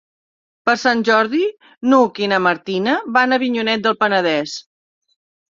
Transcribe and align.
Per 0.69 0.73
Sant 0.83 1.03
Jordi 1.09 1.41
n'Hug 1.89 2.21
i 2.23 2.31
na 2.33 2.39
Martina 2.47 2.97
van 3.19 3.37
a 3.37 3.41
Avinyonet 3.41 3.87
del 3.87 4.01
Penedès. 4.01 4.59